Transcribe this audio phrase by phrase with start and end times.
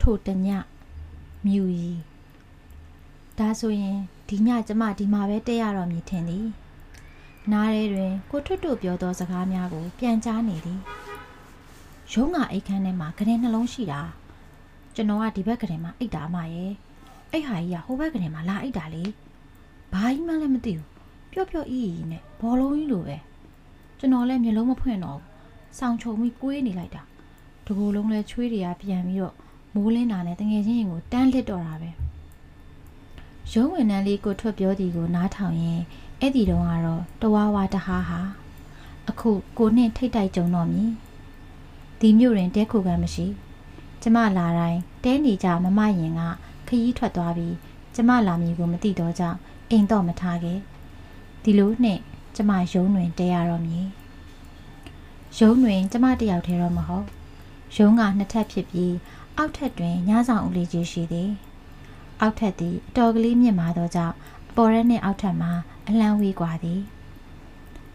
[0.00, 0.48] ထိုတည
[1.46, 2.00] မြူကြီး
[3.38, 6.46] ဒါဆိုရင်ဒီညကျမဒီမှာပဲတက်ရတော့မည်ထင်သည်
[7.52, 10.80] နားထဲတွင်ကိုထွတ်တို့ပြောသောစကားများကို ပြန်ကြားနေသည်
[12.12, 14.00] ရုံးကအိတ်ခမ်းထဲမှာကရင်နှလုံးရှိတာ
[15.00, 16.72] ကျွန်တော်ကဒီဘက်ကရင်မှာအိတ်တာမှရဲ့
[17.32, 19.04] အဲ့ဟာကြီးကဟိုဘက်ကရင်မှာလာအိတ်တာလေ
[19.92, 20.88] ဘာကြီးမှလည်းမသိဘူး
[21.32, 23.16] ပျော့ပျော့အီးအီးနဲ့ဘောလုံးကြီးလိုပဲ
[23.98, 27.02] ကျွန်တော်လည်းမျက်လုံးမဖွင့်တော့ဘူးစောင်းချုံပြီးကိုးနေလိုက်တာ
[27.66, 29.34] တကူလုံးလဲချွေးတွေကပြန်ပြီးတော့
[29.74, 31.90] မိုးလင်းတာနဲ့တငယ်ချင်းရင်ကိုတန်းလစ်တော့တာပဲ
[33.52, 35.80] ရုံးဝင်နှန်းလေးကိုထွက်ပြောသည်ကိုနားထောင်ရင်
[36.20, 38.20] အဲ့ဒီတော့ကတော့တဝါဝါတဟားဟာ
[39.08, 40.90] အခုကိုနှင့်ထိတ်တိုက်ကြုံတော့မည်
[42.00, 43.26] ဒီမြို့တွင်တဲခုကမရှိ
[44.02, 46.21] ကျမလာတိုင်း တဲနေကြမမရင်က
[46.67, 47.55] ခရီးထွက်သွားပြီး
[47.95, 50.59] ကျမလာမည်ကိုမသိတော့ကြောင့်အိမ်တော့မထားခဲ့
[51.43, 52.01] ဒီလိုနှင့်
[52.35, 53.85] ကျမရုံးတွင်တဲရတော့မည်
[55.39, 57.05] ရုံးတွင်ကျမတယောက်တည်းတော့မဟုတ်
[57.77, 58.95] ရုံးကနှစ်ထပ်ဖြစ်ပြီး
[59.37, 61.31] အောက်ထပ်တွင်ညဆောင်ဦးလေးကြီးရှိသည်
[62.21, 64.15] အောက်ထပ်သည်အတော်ကလေးမြင့်မာသောကြောင့်
[64.49, 65.51] အပေါ်ရက်နှင့်အောက်ထပ်မှာ
[65.87, 66.81] အလံဝေးกว่าသည်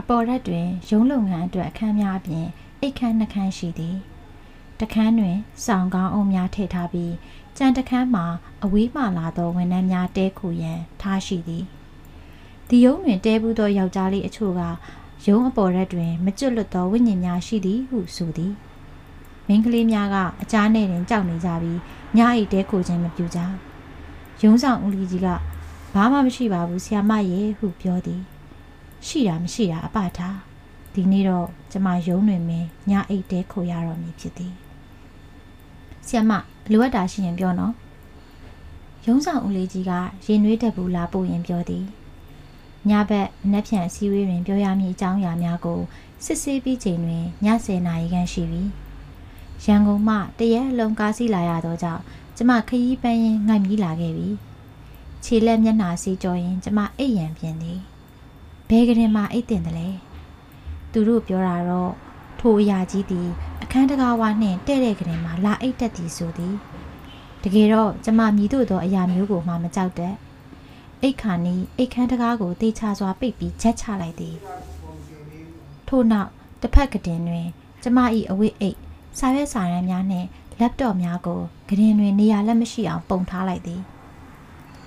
[0.00, 2.46] အပေါ်ရက်တွင်ရုံးလုပ်ငန်းအတွက်အခန်းများအပြင်
[2.80, 3.96] အိတ်ခမ်းနှခမ်းရှိသည်
[4.79, 7.13] တခန်းတွင်စောင်ကောင်းအုံများထည့်ထားပြီး
[7.57, 8.25] ကြံတခန်းမှာ
[8.63, 11.63] အဝေးမှလာသောဝန်ထမ်းများတဲခုရန်ထားရှိသည်
[12.69, 14.61] ဒီရုံးတွင်တဲဘူးသောယောက်ျားလေးအချို့က
[15.27, 18.53] ရုံးအပေါ်ရက်တွင် မကျွတ်လွတ်သောဝိညာဉ်များရှိသည်ဟုဆိုသည်
[19.47, 21.79] မိန်းကလေးများကအကြားနဲ့တင်ကြောက်နေကြပြီး
[22.17, 23.39] ညအိတ်တဲခိုခြင်းမပြုကြ
[24.41, 25.27] ရုံးဆောင်ဦးလီကြီးက
[25.93, 28.21] ဘာမှမရှိပါဘူးဆရာမရေဟုပြောသည်
[29.07, 30.37] ရှိတာမရှိတာအပထား
[30.93, 34.62] ဒီနေ့တော့ကျမရုံးတွင်မင်းညအိတ်တဲခိုရတော့မည်ဖြစ်သည်
[36.07, 36.31] ဆရာမ
[36.71, 37.73] လိုအပ်တာရှိရင်ပြောနော်
[39.05, 39.91] ရုံးဆောင်ဦးလေးကြီးက
[40.25, 41.85] ရင်နွေးတက်ဘူးလာပို့ရင်ပြောသည်
[42.89, 45.79] ညဘက်မနှက်ဖြန်အစည်းအဝေးတွင်ပြောရမည့်အကြောင်းအရာများကို
[46.25, 48.63] စစ်ဆေးပြီးချိန်တွင်ည10နာရီခန့်ရှိပြီ
[49.65, 52.01] ရန်ကုန်မှတရက်အလုံးကားစီးလာရတော့ကြောင့်
[52.37, 54.29] ကျမခရီးပန်းရင်ငိုက်မြီးလာခဲ့ပြီ
[55.23, 57.79] ခြေလက်မျက်နှာစီကြောရင်ကျမအိပ်ရန်ပြင်သည်
[58.69, 59.89] ဘဲကရင်မှအိတ်တင်တယ်လေ
[60.91, 61.93] သူတို့ပြောတာတော့
[62.45, 63.29] ထိုအရာကြီးသည်
[63.63, 66.55] အခန်းတကားဝါနှင့်တဲ့တဲ့ကရင်မှာလာအိတ်တက်သည်ဆိုသည်
[67.43, 70.15] တကယ်တော့ကျမမြည်တို့သောအရာမျိုးကိုမှမကြောက်တတ်
[71.01, 74.35] အိတ်ခါနီးအိတ်ခန်းတကားကိုတေချာစွာပိတ်ပြီးချက်ချလိုက်သည်
[75.87, 76.29] ထို့နောက်
[76.61, 77.47] တစ်ဖက်ကတင်တွင်
[77.83, 77.99] ကျမ၏
[78.31, 78.77] အဝိတ်အိတ်
[79.17, 80.27] စာရွက်စာတမ်းများနှင့်
[80.59, 83.81] လပ်တော့များကိုဂရင်တွင်နေရာလက်မရှိအောင်ပုံထားလိုက်သည်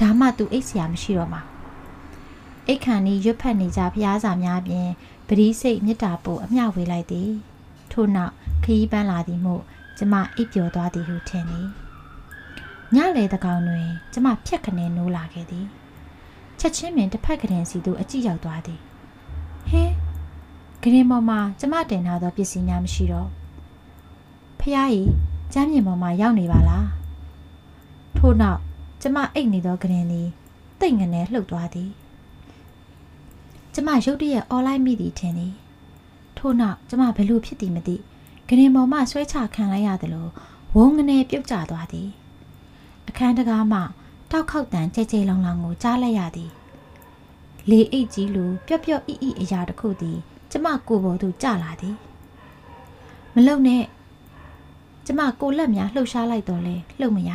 [0.00, 1.42] ဒါမှသူအိတ်ဆရာမရှိတော့မှာ
[2.68, 4.88] အိတ်ခန်ဤရွတ်ဖက်နေကြဖျားစာများပြင်
[5.28, 7.30] ပရိစိတ်မေတ္တာပို့အမျှဝေလိုက်သည်
[7.92, 8.32] ထို့နောက်
[8.64, 9.62] ခရီးပန်းလာသည်မို့
[9.98, 11.68] ကျမအိပ်ပျော်သွားသည်ဟုထင်သည်
[12.94, 15.66] ညလေတကောင်တွင် ကျမဖြက်ခနဲနိုးလာခဲ့သည်
[16.58, 18.80] ချက်ချင်းပင်တစ်ဖက်ကရင်စီသို့အကြည့်ရောက်သွားသည်
[19.68, 19.84] ဟဲ
[20.82, 23.28] ဂရင်ပေါ်မှာကျမတင်ထားသောပစ္စည်းများမရှိတော့
[24.60, 25.08] ဖះကြီး
[25.52, 26.86] ကျမ်းမြေပေါ်မှာရောက်နေပါလား
[28.16, 28.60] ထို့နောက်
[29.02, 30.28] ကျမအိတ်နေသောကရင်သည်
[30.80, 31.90] တိတ်ငနဲလှုပ်သွားသည်
[33.74, 35.54] ကျမရုတ်တရက်အွန်လိုင်းမိသည်ထင်သည်
[36.38, 37.96] ထို့နောက်ကျမဘယ်လိုဖြစ်သည်မသိ
[38.48, 40.26] ကရင်ပေါ်မှဆွဲချခံလိုက်ရသလို
[40.74, 42.08] ဝုန်းငနဲပြုတ်ကျသွားသည်
[43.08, 43.80] အခန်းတကားမှ
[44.30, 46.50] တောက်ခောက်တန်ကြဲကြဲလောင်လောင်ကိုကြားလိုက်ရသည်
[47.70, 50.18] လေအိတ်ကြီးလိုပျော့ပျော့အီအီအရာတစ်ခုသည်
[50.50, 51.96] ကျမကိုယ်ပေါ်သို့ကျလာသည်
[53.34, 53.84] မလုံနဲ့
[55.06, 57.30] ကျမကိုလက်များလှုပ်ရှားလိုက်တော့လဲလှုပ်မရ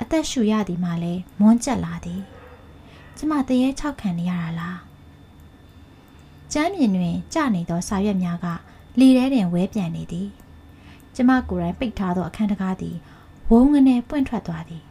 [0.00, 2.20] အသက်ရှူရသည်မှလည်းမွန်းကျက်လာသည်
[3.16, 4.78] ကျမတရေ၆ခံနေရတာလား
[6.56, 8.46] ကျမ်းမြင်တွင်ကြနေသောစာရွက်များက
[8.98, 10.28] လေထဲတွင်ဝဲပြန်နေသည်
[11.14, 12.96] ကျမကိုယ်တိုင်ပိတ်ထားသောအခန်းတကားသည်
[13.50, 14.82] ဝုန်းငနဲ့ပွင့်ထွက်သွားသည်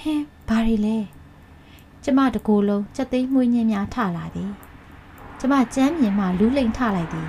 [0.00, 0.98] ဟင်းဘာရီလဲ
[2.04, 4.50] ကျမတကိုယ်လုံးစက်သိမ်းမှုညင်းများထလာသည်
[5.40, 7.28] ကျမကျမ်းမြင်မှလူးလိမ်ထလိုက်သည်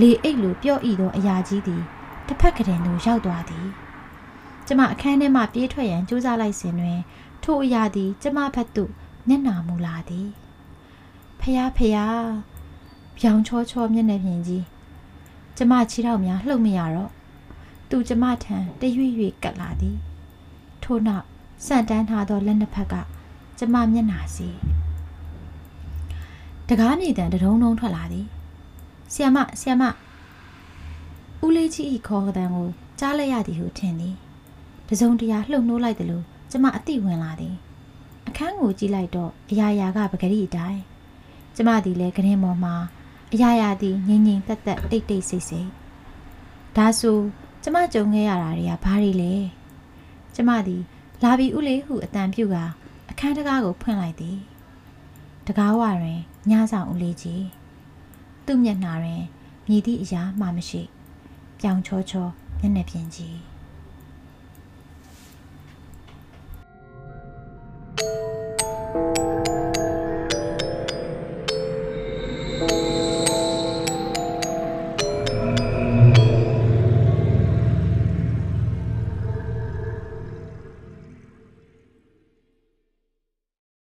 [0.00, 1.82] လေအိတ်လိုပြော့ဤသောအရာကြီးသည်
[2.26, 3.66] တစ်ဖက်ကတည်းသို့ရောက်သွားသည်
[4.66, 7.00] ကျမအခန်းထဲမှပြေးထွက်ရန်ကြိုးစားလိုက်စဉ်တွင်
[7.42, 8.90] ထိုအရာသည် ကျမဘက်သို့
[9.28, 10.28] မျက်နှာမူလာသည်
[11.40, 12.22] ဖယားဖယား
[13.18, 14.64] ပြောင်ချောချောမျက်နှာပြင်ကြီး
[15.56, 17.10] ကျမခြေထောက်များလှုပ်မရတော့
[17.90, 19.96] သူကျမထံတရွေ့ရွေ့ကပ်လာသည်
[20.82, 21.26] ထို့နောက်
[21.66, 22.94] စန့်တန်းထားသောလက်နှစ်ဖက်က
[23.58, 24.48] ကျမမျက်နှာစီ
[26.68, 28.26] တကားမြေတံတဒုံဒုံထွက်လာသည်
[29.12, 29.82] ဆီယမဆီယမ
[31.44, 32.66] ဦးလေးကြီးဤခေါ်တဲ့ကို
[32.98, 34.16] ကြားလိုက်ရသည်ဟုထင်သည်
[34.88, 37.54] တစုံတရာလှုပ်နှိုးလိုက်တယ်လို့ကျမအတိဝင်လာသည်
[38.28, 40.80] အခန်းကိုကြည့်လိုက်တော့အရာရာကပဂရိအတိုင်း
[41.56, 42.74] ကျမသည်လည်းကရင်ပေါ်မှာ
[43.32, 45.68] အရာရာသည်ငြိမ်ငြိမ်သက်သက်တိတ်တိတ်ဆိတ်ဆိတ်
[46.76, 47.18] ဒါဆို
[47.62, 49.34] ကျမကြုံခဲ့ရတာတွေကဘာတွေလဲ
[50.34, 50.82] ကျမသည်
[51.22, 52.56] လာပြီဦးလေးဟုအတန်ပြုက
[53.10, 54.38] အခန်းတကားကိုဖွင့်လိုက်သည်
[55.46, 56.20] တကားဝတွင်
[56.50, 57.44] ညဆောင်ဦးလေးကြီး
[58.46, 59.22] သူ့မျက်နှာတွင်
[59.68, 60.82] မြည်သည့်အရာမှမရှိ
[61.60, 62.26] ပြောင်ချောချော
[62.60, 63.51] မျက်နှာပြင်ကြီး